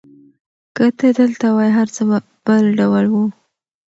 [0.75, 3.25] که ته دلته وای، هر څه به بل ډول وو.